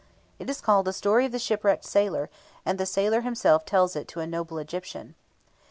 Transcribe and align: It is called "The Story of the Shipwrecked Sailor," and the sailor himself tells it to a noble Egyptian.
It 0.39 0.49
is 0.49 0.61
called 0.61 0.85
"The 0.85 0.93
Story 0.93 1.27
of 1.27 1.31
the 1.31 1.37
Shipwrecked 1.37 1.85
Sailor," 1.85 2.31
and 2.65 2.79
the 2.79 2.87
sailor 2.87 3.21
himself 3.21 3.65
tells 3.65 3.95
it 3.95 4.07
to 4.07 4.19
a 4.19 4.25
noble 4.25 4.57
Egyptian. 4.57 5.13